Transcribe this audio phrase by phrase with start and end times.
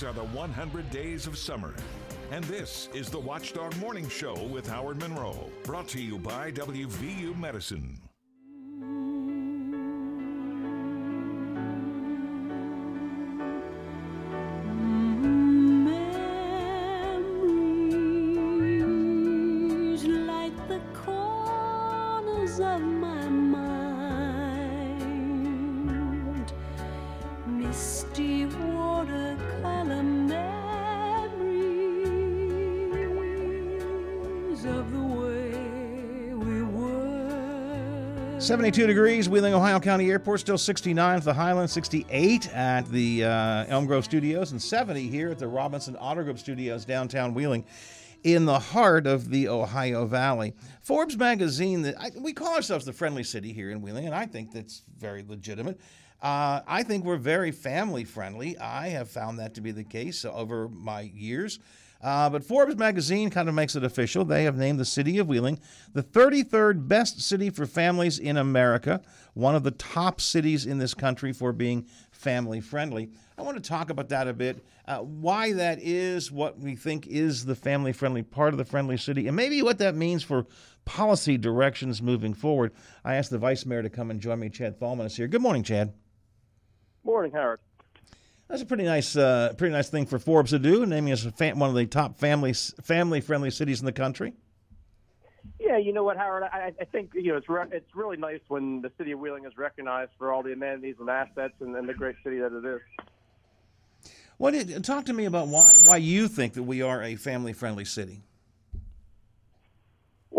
[0.00, 1.74] These are the 100 days of summer.
[2.30, 7.38] And this is the Watchdog Morning Show with Howard Monroe, brought to you by WVU
[7.38, 8.09] Medicine.
[38.40, 43.66] 72 degrees, Wheeling, Ohio County Airport, still 69 at the Highland, 68 at the uh,
[43.68, 47.66] Elm Grove Studios, and 70 here at the Robinson Auto Group Studios, downtown Wheeling,
[48.24, 50.54] in the heart of the Ohio Valley.
[50.80, 54.52] Forbes magazine, I, we call ourselves the friendly city here in Wheeling, and I think
[54.52, 55.78] that's very legitimate.
[56.22, 58.56] Uh, I think we're very family friendly.
[58.56, 61.58] I have found that to be the case over my years.
[62.02, 64.24] Uh, but Forbes magazine kind of makes it official.
[64.24, 65.58] They have named the city of Wheeling
[65.92, 69.02] the 33rd best city for families in America,
[69.34, 73.10] one of the top cities in this country for being family friendly.
[73.36, 77.06] I want to talk about that a bit, uh, why that is, what we think
[77.06, 80.46] is the family friendly part of the friendly city, and maybe what that means for
[80.84, 82.72] policy directions moving forward.
[83.04, 84.48] I asked the vice mayor to come and join me.
[84.48, 85.28] Chad Thalman is here.
[85.28, 85.92] Good morning, Chad.
[87.04, 87.60] Morning, Howard.
[88.50, 91.60] That's a pretty nice, uh, pretty nice thing for Forbes to do, naming us fam-
[91.60, 94.34] one of the top family family friendly cities in the country.
[95.60, 96.42] Yeah, you know what, Howard?
[96.42, 99.44] I, I think you know it's re- it's really nice when the city of Wheeling
[99.44, 102.64] is recognized for all the amenities and assets and, and the great city that it
[102.64, 102.80] is.
[104.36, 107.52] What did, talk to me about why why you think that we are a family
[107.52, 108.24] friendly city?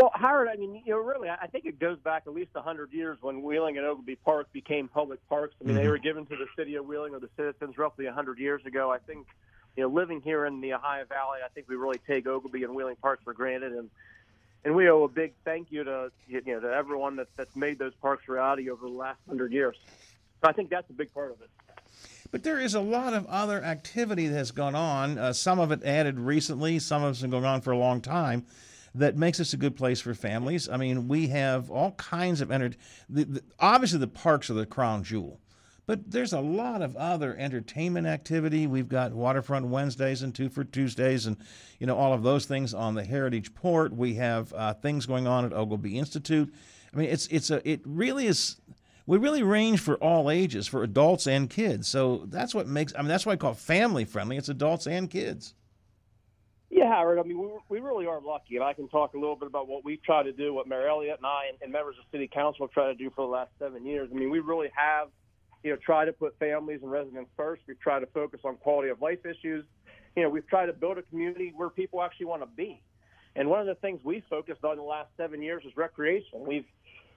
[0.02, 2.91] Well, Howard, I mean, you know, really, I think it goes back at least 100
[2.91, 5.53] years when Wheeling and Oglebay Park became public parks.
[5.61, 8.39] I mean, they were given to the city of Wheeling or the citizens roughly 100
[8.39, 8.91] years ago.
[8.91, 9.27] I think,
[9.77, 12.73] you know, living here in the Ohio Valley, I think we really take Oglebay and
[12.73, 13.91] Wheeling Parks for granted, and
[14.66, 17.78] and we owe a big thank you to you know to everyone that, that's made
[17.78, 19.78] those parks reality over the last 100 years.
[20.41, 21.50] So I think that's a big part of it.
[22.31, 25.19] But there is a lot of other activity that has gone on.
[25.19, 28.01] Uh, some of it added recently, some of it's been going on for a long
[28.01, 28.47] time.
[28.94, 30.68] That makes us a good place for families.
[30.68, 32.72] I mean, we have all kinds of enter.
[33.09, 35.40] The, the, obviously, the parks are the crown jewel,
[35.85, 38.68] but there's a lot of other entertainment activity.
[38.68, 41.38] We've got waterfront Wednesdays and two for Tuesdays, and
[41.79, 43.94] you know all of those things on the Heritage Port.
[43.94, 46.53] We have uh, things going on at Oglebay Institute.
[46.94, 48.58] I mean, it's it's a it really is.
[49.08, 51.88] We really range for all ages, for adults and kids.
[51.88, 52.94] So that's what makes.
[52.94, 54.38] I mean, that's why I call it family friendly.
[54.38, 55.53] It's adults and kids.
[56.91, 57.19] Howard.
[57.19, 59.68] I mean, we, we really are lucky, and I can talk a little bit about
[59.69, 62.28] what we've tried to do, what Mayor Elliott and I and, and members of City
[62.28, 64.09] Council have tried to do for the last seven years.
[64.12, 65.07] I mean, we really have,
[65.63, 67.62] you know, tried to put families and residents first.
[67.66, 69.63] We've tried to focus on quality of life issues.
[70.18, 72.81] You know, we've tried to build a community where people actually want to be.
[73.38, 76.46] And one of the things we focused on in the last seven years is recreation.
[76.46, 76.66] We've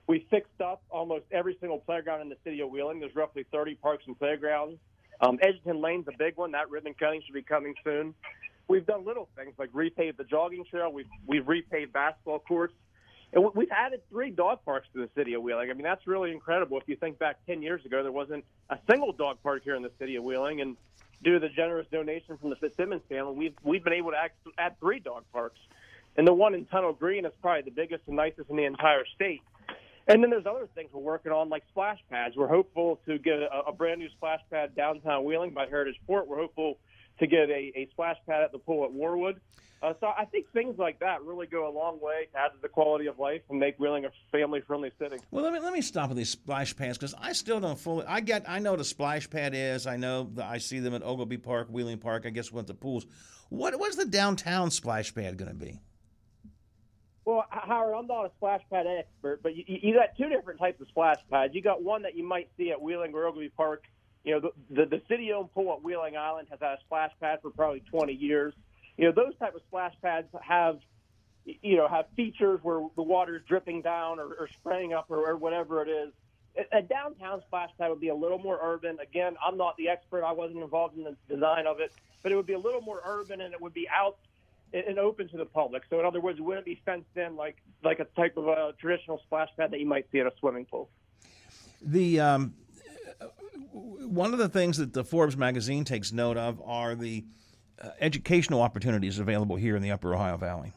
[0.06, 3.00] we fixed up almost every single playground in the city of Wheeling.
[3.00, 4.78] There's roughly 30 parks and playgrounds.
[5.20, 6.52] Um, Edgerton Lane's a big one.
[6.52, 8.14] That ribbon cutting should be coming soon.
[8.68, 10.92] We've done little things like repave the jogging trail.
[10.92, 12.74] We've we've repaved basketball courts,
[13.32, 15.70] and we- we've added three dog parks to the city of Wheeling.
[15.70, 16.78] I mean, that's really incredible.
[16.78, 19.82] If you think back 10 years ago, there wasn't a single dog park here in
[19.82, 20.76] the city of Wheeling, and
[21.22, 24.30] due to the generous donation from the Fitzsimmons family, we've we've been able to add,
[24.58, 25.60] add three dog parks.
[26.16, 29.04] And the one in Tunnel Green is probably the biggest and nicest in the entire
[29.16, 29.42] state.
[30.06, 32.36] And then there's other things we're working on, like splash pads.
[32.36, 36.28] We're hopeful to get a, a brand new splash pad downtown Wheeling by Heritage Port.
[36.28, 36.78] We're hopeful
[37.18, 39.36] to get a, a splash pad at the pool at Warwood.
[39.82, 42.58] Uh, so I think things like that really go a long way to add to
[42.62, 45.18] the quality of life and make Wheeling a family-friendly city.
[45.30, 48.06] Well, let me let me stop with these splash pads because I still don't fully.
[48.06, 48.48] I get.
[48.48, 49.86] I know what a splash pad is.
[49.86, 52.24] I know that I see them at Oglebay Park, Wheeling Park.
[52.24, 53.04] I guess went to pools.
[53.50, 55.78] What what's the downtown splash pad going to be?
[57.26, 60.80] Well, Howard, I'm not a splash pad expert, but you, you got two different types
[60.80, 61.54] of splash pads.
[61.54, 63.84] You got one that you might see at Wheeling or Oglebay Park.
[64.24, 67.40] You know, the, the, the city-owned pool at Wheeling Island has had a splash pad
[67.42, 68.54] for probably 20 years.
[68.96, 70.78] You know, those type of splash pads have,
[71.44, 75.30] you know, have features where the water is dripping down or, or spraying up or,
[75.30, 76.12] or whatever it is.
[76.56, 78.98] A, a downtown splash pad would be a little more urban.
[79.00, 80.24] Again, I'm not the expert.
[80.24, 81.92] I wasn't involved in the design of it,
[82.22, 84.16] but it would be a little more urban and it would be out
[84.72, 85.84] and open to the public.
[85.88, 88.74] So in other words, it wouldn't be fenced in like like a type of a
[88.80, 90.90] traditional splash pad that you might see at a swimming pool.
[91.80, 92.54] The um,
[93.72, 97.24] one of the things that the Forbes magazine takes note of are the
[97.80, 100.72] uh, educational opportunities available here in the Upper Ohio Valley.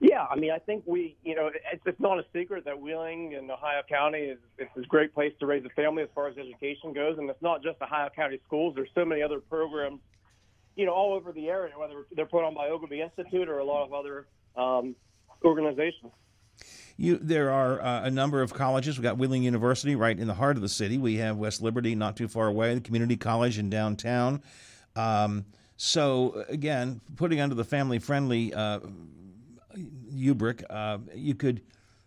[0.00, 3.34] Yeah, I mean, I think we, you know, it's, it's not a secret that Wheeling
[3.34, 6.36] and Ohio County is it's a great place to raise a family as far as
[6.36, 8.74] education goes, and it's not just Ohio County schools.
[8.74, 10.00] There's so many other programs,
[10.74, 13.64] you know, all over the area, whether they're put on by Oglebay Institute or a
[13.64, 14.26] lot of other
[14.56, 14.96] um,
[15.44, 16.12] organizations.
[16.96, 18.98] You, there are uh, a number of colleges.
[18.98, 20.98] We've got Wheeling University right in the heart of the city.
[20.98, 24.42] We have West Liberty not too far away, the community college in downtown.
[24.94, 25.46] Um,
[25.76, 28.80] so, again, putting under the family friendly uh,
[30.12, 31.62] rubric, uh, you could.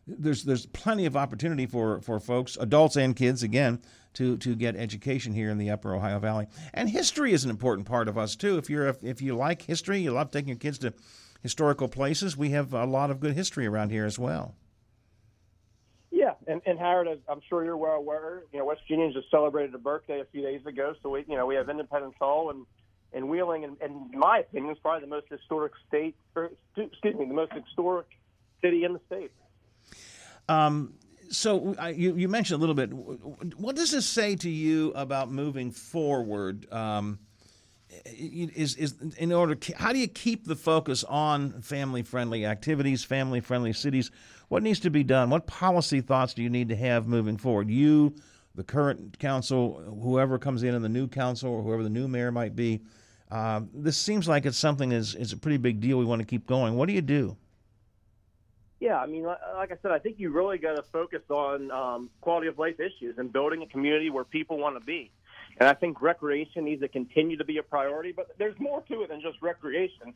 [0.07, 3.81] There's there's plenty of opportunity for, for folks, adults and kids, again,
[4.13, 6.47] to, to get education here in the Upper Ohio Valley.
[6.75, 8.59] And history is an important part of us too.
[8.59, 10.93] If you're a, if you like history, you love taking your kids to
[11.41, 12.37] historical places.
[12.37, 14.55] We have a lot of good history around here as well.
[16.47, 19.73] And, and Howard, as I'm sure you're well aware, you know West Virginians just celebrated
[19.73, 22.65] a birthday a few days ago, so we you know we have Independence Hall and
[23.13, 27.15] and Wheeling, and, and in my opinion, is probably the most historic state, or excuse
[27.15, 28.07] me, the most historic
[28.61, 29.31] city in the state.
[30.49, 30.93] Um,
[31.29, 32.91] so uh, you, you mentioned a little bit.
[32.93, 36.71] What does this say to you about moving forward?
[36.71, 37.19] Um,
[38.05, 39.57] is is in order?
[39.75, 44.11] How do you keep the focus on family friendly activities, family friendly cities?
[44.47, 45.29] What needs to be done?
[45.29, 47.69] What policy thoughts do you need to have moving forward?
[47.69, 48.15] You,
[48.53, 52.31] the current council, whoever comes in, and the new council, or whoever the new mayor
[52.31, 52.81] might be.
[53.31, 55.97] Uh, this seems like it's something is is a pretty big deal.
[55.97, 56.75] We want to keep going.
[56.75, 57.37] What do you do?
[58.79, 62.09] Yeah, I mean, like I said, I think you really got to focus on um,
[62.21, 65.11] quality of life issues and building a community where people want to be.
[65.57, 69.03] And I think recreation needs to continue to be a priority, but there's more to
[69.03, 70.13] it than just recreation.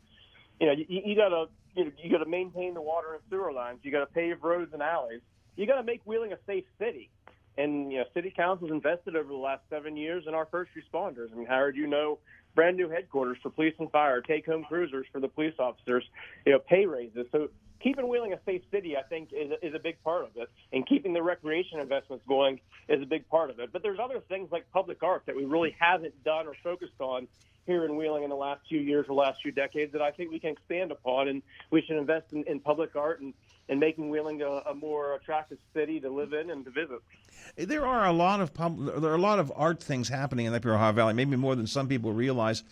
[0.60, 1.46] You know, you, you gotta
[1.76, 3.80] you, know, you gotta maintain the water and sewer lines.
[3.84, 5.22] You gotta pave roads and alleys.
[5.56, 7.10] You gotta make Wheeling a safe city.
[7.58, 11.32] And you know, city council's invested over the last seven years in our first responders.
[11.32, 12.20] I mean, Howard, you know,
[12.56, 16.04] brand new headquarters for police and fire, take home cruisers for the police officers,
[16.46, 17.26] you know, pay raises.
[17.32, 17.50] So
[17.82, 20.50] keeping Wheeling a safe city, I think, is, is a big part of it.
[20.74, 23.72] And keeping the recreation investments going is a big part of it.
[23.72, 27.28] But there's other things like public art that we really haven't done or focused on
[27.66, 30.32] here in Wheeling in the last few years or last few decades that I think
[30.32, 31.28] we can expand upon.
[31.28, 31.42] And
[31.72, 33.34] we should invest in, in public art and,
[33.70, 37.00] and making Wheeling a, a, more attractive city to live in and to visit.
[37.56, 40.52] There are a lot of pub, there are a lot of art things happening in
[40.52, 42.64] the Upper Ohio Valley, maybe more than some people realize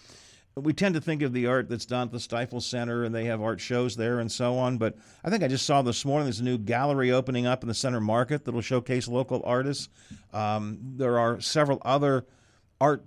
[0.63, 3.25] we tend to think of the art that's done at the Stifel Center, and they
[3.25, 4.77] have art shows there and so on.
[4.77, 7.67] But I think I just saw this morning there's a new gallery opening up in
[7.67, 9.89] the Center Market that will showcase local artists.
[10.33, 12.25] Um, there are several other
[12.81, 13.05] art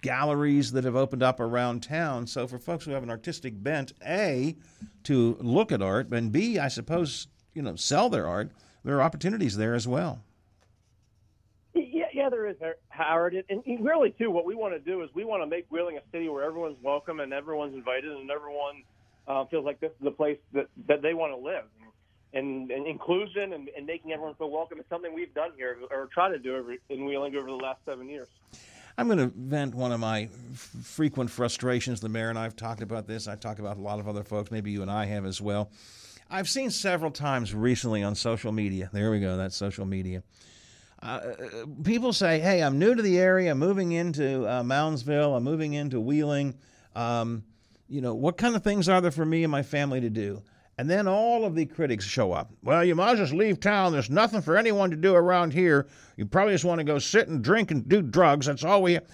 [0.00, 2.26] galleries that have opened up around town.
[2.26, 4.56] So for folks who have an artistic bent, a
[5.04, 8.50] to look at art, and b I suppose you know sell their art,
[8.84, 10.22] there are opportunities there as well
[12.50, 12.56] is,
[12.88, 13.44] Howard.
[13.48, 16.02] And really, too, what we want to do is we want to make Wheeling a
[16.12, 18.82] city where everyone's welcome and everyone's invited and everyone
[19.26, 21.64] uh, feels like this is the place that, that they want to live.
[22.32, 26.08] And, and inclusion and, and, making everyone feel welcome is something we've done here or
[26.14, 28.28] tried to do over, in Wheeling over the last seven years.
[28.96, 32.00] I'm going to vent one of my f- frequent frustrations.
[32.00, 33.26] The mayor and I have talked about this.
[33.26, 34.52] I talk about a lot of other folks.
[34.52, 35.70] Maybe you and I have as well.
[36.30, 38.90] I've seen several times recently on social media.
[38.92, 39.36] There we go.
[39.36, 40.22] That's social media
[41.02, 41.20] uh,
[41.82, 43.50] people say, "Hey, I'm new to the area.
[43.50, 45.36] I'm moving into uh, Moundsville.
[45.36, 46.54] I'm moving into Wheeling.
[46.94, 47.44] Um,
[47.88, 50.42] you know, what kind of things are there for me and my family to do?"
[50.78, 52.50] And then all of the critics show up.
[52.62, 53.92] Well, you might as well just leave town.
[53.92, 55.88] There's nothing for anyone to do around here.
[56.16, 58.46] You probably just want to go sit and drink and do drugs.
[58.46, 58.94] That's all we.
[58.94, 59.04] Have.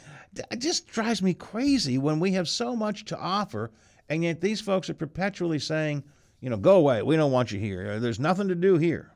[0.50, 3.72] It just drives me crazy when we have so much to offer,
[4.08, 6.04] and yet these folks are perpetually saying,
[6.40, 7.02] you know, go away.
[7.02, 7.98] We don't want you here.
[7.98, 9.12] There's nothing to do here.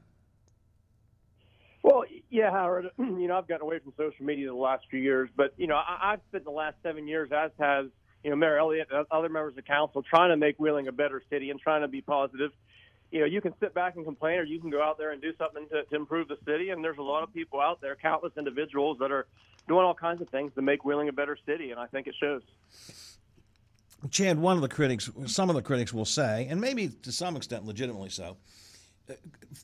[2.40, 2.90] Yeah, Howard.
[2.98, 5.74] You know, I've gotten away from social media the last few years, but you know,
[5.74, 7.86] I, I've spent the last seven years, as has
[8.24, 11.22] you know Mayor Elliott and other members of council, trying to make Wheeling a better
[11.28, 12.50] city and trying to be positive.
[13.10, 15.20] You know, you can sit back and complain, or you can go out there and
[15.20, 16.70] do something to, to improve the city.
[16.70, 19.26] And there's a lot of people out there, countless individuals that are
[19.68, 22.14] doing all kinds of things to make Wheeling a better city, and I think it
[22.18, 22.40] shows.
[24.10, 27.36] Chad, one of the critics, some of the critics will say, and maybe to some
[27.36, 28.38] extent legitimately so,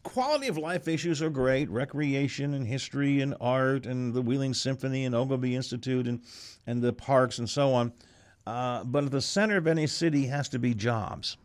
[0.02, 5.04] quality of life issues are great recreation and history and art and the Wheeling Symphony
[5.04, 6.20] and Oglebay Institute and,
[6.66, 7.92] and the parks and so on.
[8.46, 11.36] Uh, but at the center of any city has to be jobs.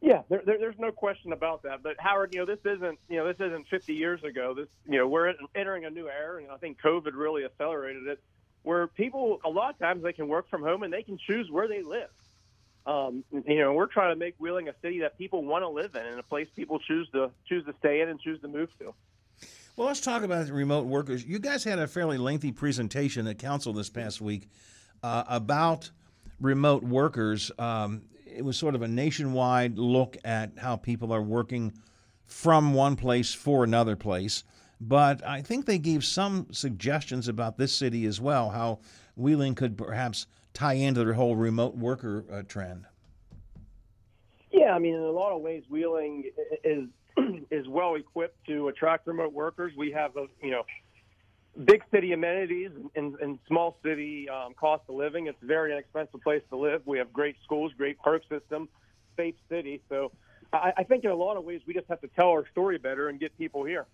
[0.00, 1.82] Yeah, there, there, there's no question about that.
[1.82, 4.54] But Howard, you know, this isn't you know this isn't 50 years ago.
[4.54, 8.20] This you know we're entering a new era, and I think COVID really accelerated it.
[8.62, 11.50] Where people a lot of times they can work from home and they can choose
[11.50, 12.10] where they live
[12.86, 15.94] um, you know, we're trying to make Wheeling a city that people want to live
[15.94, 18.70] in and a place people choose to choose to stay in and choose to move
[18.78, 18.94] to.
[19.76, 21.24] Well, let's talk about remote workers.
[21.24, 24.48] You guys had a fairly lengthy presentation at council this past week
[25.02, 25.90] uh, about
[26.40, 27.52] remote workers.
[27.58, 31.72] Um, it was sort of a nationwide look at how people are working
[32.26, 34.44] from one place for another place.
[34.80, 38.80] But I think they gave some suggestions about this city as well, how
[39.16, 40.26] Wheeling could perhaps
[40.58, 42.84] tie into the whole remote worker uh, trend.
[44.50, 46.24] Yeah, I mean, in a lot of ways, Wheeling
[46.64, 46.88] is
[47.50, 49.72] is well equipped to attract remote workers.
[49.76, 50.64] We have a you know
[51.64, 55.28] big city amenities and, and small city um, cost of living.
[55.28, 56.82] It's a very inexpensive place to live.
[56.86, 58.68] We have great schools, great park system,
[59.16, 59.82] safe city.
[59.88, 60.12] So
[60.52, 62.78] I, I think in a lot of ways we just have to tell our story
[62.78, 63.86] better and get people here.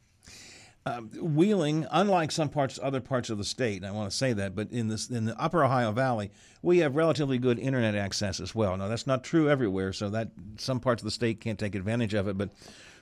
[0.87, 4.35] Um, Wheeling, unlike some parts, other parts of the state, and I want to say
[4.35, 8.38] that, but in this in the Upper Ohio Valley, we have relatively good internet access
[8.38, 8.76] as well.
[8.76, 12.12] Now that's not true everywhere, so that some parts of the state can't take advantage
[12.12, 12.37] of it.
[12.37, 12.50] But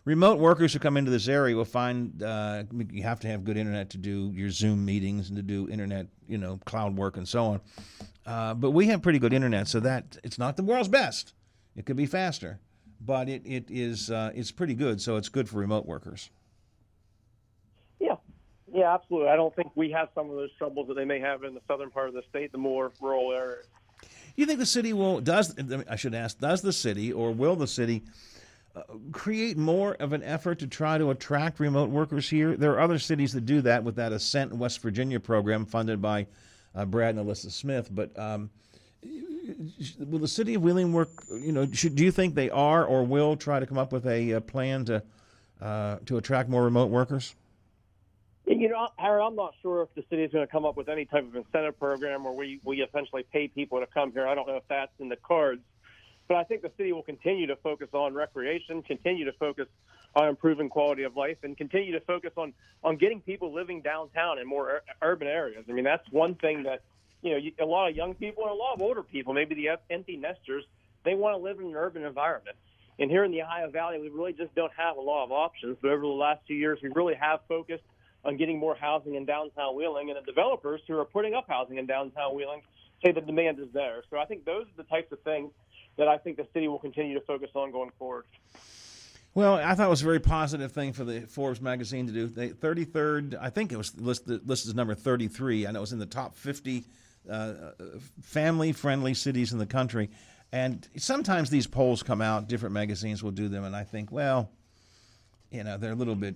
[0.04, 2.62] remote workers who come into this area will find uh,
[2.92, 6.06] you have to have good internet to do your Zoom meetings and to do internet,
[6.28, 7.60] you know, cloud work and so on.
[8.24, 11.34] Uh, but we have pretty good internet, so that it's not the world's best.
[11.74, 12.60] It could be faster,
[13.00, 15.00] but it it is uh, it's pretty good.
[15.00, 16.30] So it's good for remote workers.
[18.82, 19.28] Yeah, absolutely.
[19.28, 21.60] I don't think we have some of those troubles that they may have in the
[21.68, 23.66] southern part of the state, the more rural areas.
[24.34, 25.54] You think the city will does
[25.88, 28.02] I should ask does the city or will the city
[28.74, 32.56] uh, create more of an effort to try to attract remote workers here?
[32.56, 36.26] There are other cities that do that with that Ascent West Virginia program funded by
[36.74, 37.88] uh, Brad and Alyssa Smith.
[37.94, 38.50] But um,
[40.00, 41.22] will the city of Wheeling work?
[41.30, 44.08] You know, should, do you think they are or will try to come up with
[44.08, 45.04] a, a plan to
[45.60, 47.36] uh, to attract more remote workers?
[48.52, 50.90] You know, Harry, I'm not sure if the city is going to come up with
[50.90, 54.26] any type of incentive program where we, we essentially pay people to come here.
[54.28, 55.62] I don't know if that's in the cards.
[56.28, 59.68] But I think the city will continue to focus on recreation, continue to focus
[60.14, 62.52] on improving quality of life, and continue to focus on,
[62.84, 65.64] on getting people living downtown in more ur- urban areas.
[65.68, 66.82] I mean, that's one thing that,
[67.22, 69.70] you know, a lot of young people and a lot of older people, maybe the
[69.90, 70.64] empty nesters,
[71.04, 72.56] they want to live in an urban environment.
[72.98, 75.78] And here in the Ohio Valley, we really just don't have a lot of options.
[75.80, 77.82] But over the last few years, we really have focused
[78.24, 81.78] on getting more housing in downtown Wheeling, and the developers who are putting up housing
[81.78, 82.62] in downtown Wheeling
[83.04, 84.02] say the demand is there.
[84.10, 85.50] So I think those are the types of things
[85.96, 88.24] that I think the city will continue to focus on going forward.
[89.34, 92.26] Well, I thought it was a very positive thing for the Forbes magazine to do.
[92.26, 95.66] The 33rd, I think it was listed, listed as number 33.
[95.66, 96.84] I know it was in the top 50
[97.30, 97.54] uh,
[98.20, 100.10] family friendly cities in the country.
[100.52, 104.50] And sometimes these polls come out, different magazines will do them, and I think, well,
[105.50, 106.34] you know, they're a little bit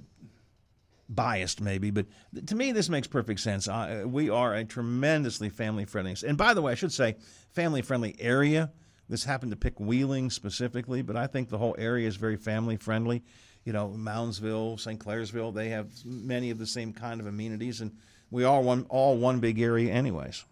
[1.09, 2.07] biased maybe, but
[2.47, 3.69] to me this makes perfect sense.
[3.69, 7.17] Uh, we are a tremendously family friendly, and by the way, I should say
[7.53, 8.73] family friendly area.
[9.09, 12.77] This happened to pick Wheeling specifically, but I think the whole area is very family
[12.77, 13.23] friendly.
[13.65, 14.99] You know, Moundsville, St.
[14.99, 17.93] Clairsville, they have many of the same kind of amenities, and
[18.31, 20.45] we are one all one big area, anyways.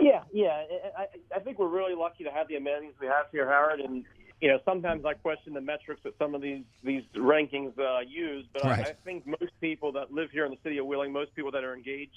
[0.00, 0.64] Yeah, yeah.
[0.96, 4.04] I, I think we're really lucky to have the amenities we have here, Howard, and
[4.40, 8.46] you know, sometimes I question the metrics that some of these these rankings uh, use,
[8.52, 8.86] but right.
[8.86, 11.50] I, I think most people that live here in the city of Wheeling, most people
[11.52, 12.16] that are engaged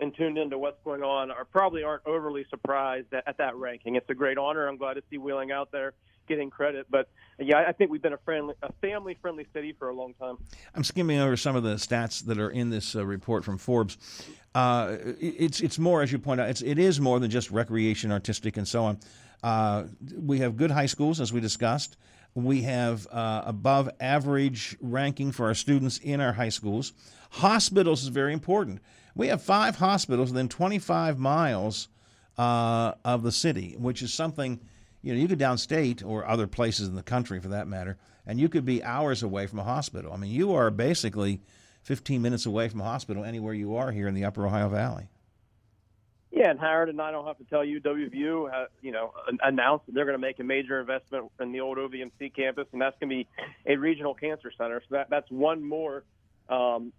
[0.00, 3.96] and tuned into what's going on, are probably aren't overly surprised at, at that ranking.
[3.96, 4.66] It's a great honor.
[4.66, 5.92] I'm glad to see Wheeling out there
[6.30, 6.86] getting credit.
[6.88, 7.08] But
[7.38, 10.38] yeah, I think we've been a friendly, a family-friendly city for a long time.
[10.74, 13.98] I'm skimming over some of the stats that are in this uh, report from Forbes.
[14.54, 18.12] Uh, it's it's more, as you point out, it's it is more than just recreation,
[18.12, 18.98] artistic, and so on.
[19.42, 19.84] Uh,
[20.16, 21.96] we have good high schools, as we discussed.
[22.34, 26.92] We have uh, above average ranking for our students in our high schools.
[27.30, 28.80] Hospitals is very important.
[29.16, 31.88] We have five hospitals within 25 miles
[32.38, 34.60] uh, of the city, which is something,
[35.02, 38.38] you know, you could downstate or other places in the country for that matter, and
[38.38, 40.12] you could be hours away from a hospital.
[40.12, 41.40] I mean, you are basically
[41.82, 45.08] 15 minutes away from a hospital anywhere you are here in the upper Ohio Valley.
[46.30, 49.86] Yeah, and Howard and I don't have to tell you, WVU, has, you know, announced
[49.86, 52.96] that they're going to make a major investment in the old OVMC campus, and that's
[53.00, 53.28] going to be
[53.66, 54.80] a regional cancer center.
[54.88, 56.04] So that that's one more,
[56.48, 56.92] um,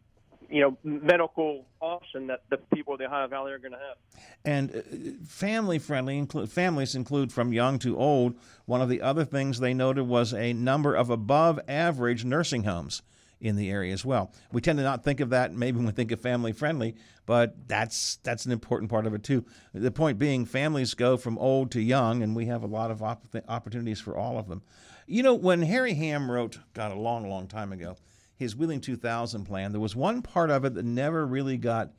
[0.52, 3.98] you know, medical option that the people of the Ohio Valley are going to have.
[4.44, 8.36] And uh, family friendly, families include from young to old.
[8.66, 13.02] One of the other things they noted was a number of above average nursing homes
[13.40, 14.32] in the area as well.
[14.52, 17.68] We tend to not think of that maybe when we think of family friendly, but
[17.68, 19.46] that's that's an important part of it too.
[19.74, 23.02] The point being, families go from old to young, and we have a lot of
[23.02, 24.62] op- opportunities for all of them.
[25.08, 27.98] You know, when Harry Ham wrote, God, a long, long time ago,
[28.42, 31.92] his Wheeling 2000 plan, there was one part of it that never really got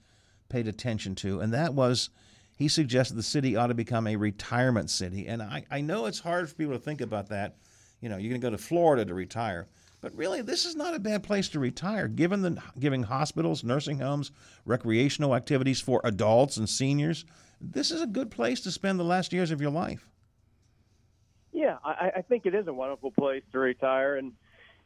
[0.49, 2.11] paid attention to, and that was
[2.57, 5.27] he suggested the city ought to become a retirement city.
[5.27, 7.57] And I, I know it's hard for people to think about that.
[8.01, 9.69] You know, you're going to go to Florida to retire.
[10.01, 14.01] But really, this is not a bad place to retire, given the giving hospitals, nursing
[14.01, 14.33] homes,
[14.65, 17.25] recreational activities for adults and seniors.
[17.61, 20.09] This is a good place to spend the last years of your life.
[21.53, 24.33] Yeah, I, I think it is a wonderful place to retire, and,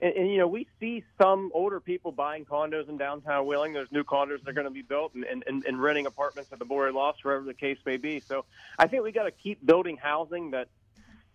[0.00, 3.72] and and you know we see some older people buying condos in downtown Wheeling.
[3.72, 6.58] There's new condos that are going to be built, and, and, and renting apartments at
[6.58, 8.20] the Boury Lofts, wherever the case may be.
[8.20, 8.44] So
[8.78, 10.68] I think we got to keep building housing that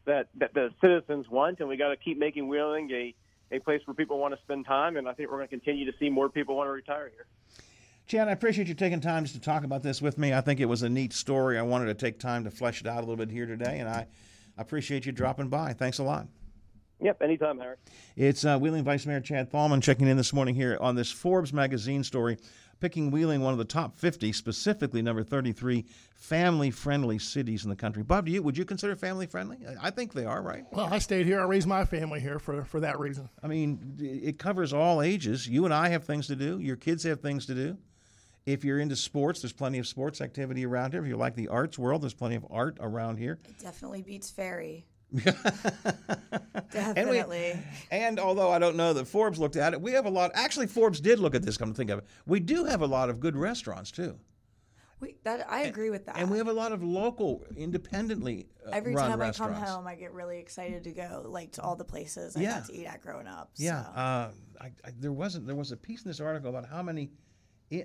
[0.05, 3.15] that that the citizens want, and we got to keep making Wheeling a
[3.51, 4.97] a place where people want to spend time.
[4.97, 7.25] And I think we're going to continue to see more people want to retire here.
[8.07, 10.33] Chad, I appreciate you taking time just to talk about this with me.
[10.33, 11.57] I think it was a neat story.
[11.57, 13.87] I wanted to take time to flesh it out a little bit here today, and
[13.87, 14.07] I
[14.57, 15.73] appreciate you dropping by.
[15.73, 16.27] Thanks a lot.
[17.01, 17.77] Yep, anytime, Harry.
[18.15, 21.51] It's uh, Wheeling Vice Mayor Chad Thalman checking in this morning here on this Forbes
[21.51, 22.37] magazine story,
[22.79, 25.83] picking Wheeling one of the top 50, specifically number 33,
[26.15, 28.03] family-friendly cities in the country.
[28.03, 29.57] Bob, do you would you consider family-friendly?
[29.67, 30.63] I I think they are, right?
[30.71, 31.41] Well, I stayed here.
[31.41, 33.29] I raised my family here for, for that reason.
[33.41, 35.47] I mean, it covers all ages.
[35.47, 36.59] You and I have things to do.
[36.59, 37.77] Your kids have things to do.
[38.45, 41.01] If you're into sports, there's plenty of sports activity around here.
[41.01, 43.39] If you like the arts world, there's plenty of art around here.
[43.47, 44.85] It definitely beats Ferry.
[46.73, 47.59] And, we- Definitely.
[47.91, 50.31] and although I don't know that Forbes looked at it, we have a lot.
[50.33, 51.57] Actually, Forbes did look at this.
[51.57, 54.17] Come to think of it, we do have a lot of good restaurants too,
[55.01, 56.17] We, that I agree with that.
[56.17, 59.95] and we have a lot of local, independently uh, Every time I come home, I
[59.95, 62.59] get really excited to go, like to all the places I Yeah.
[62.59, 63.51] got to eat at growing up.
[63.57, 63.89] Yeah, so.
[63.91, 65.45] uh, I, I, there wasn't.
[65.47, 67.09] There was a piece in this article about how many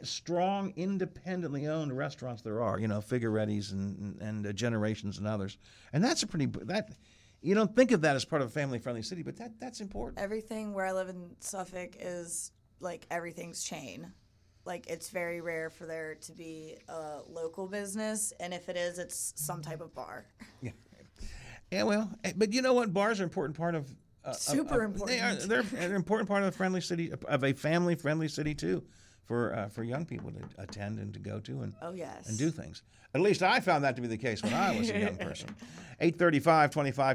[0.02, 2.78] strong, independently owned restaurants there are.
[2.78, 5.58] You know, Figaretti's and and uh, Generations and others,
[5.92, 6.90] and that's a pretty that.
[7.42, 10.18] You don't think of that as part of a family-friendly city, but that that's important.
[10.18, 12.50] Everything where I live in Suffolk is
[12.80, 14.10] like everything's chain.
[14.64, 18.98] Like it's very rare for there to be a local business, and if it is,
[18.98, 20.26] it's some type of bar.
[20.62, 20.70] Yeah,
[21.70, 22.92] Yeah, well, eh, but you know what?
[22.92, 23.88] Bars are an important part of.
[24.24, 25.30] Uh, Super of- They are.
[25.30, 25.48] important.
[25.70, 28.82] They're an important part of the friendly city, of a family-friendly city too,
[29.26, 32.28] for uh, for young people to attend and to go to and Oh yes.
[32.28, 32.82] and do things.
[33.14, 35.54] At least I found that to be the case when I was a young person.
[36.00, 37.14] 835 25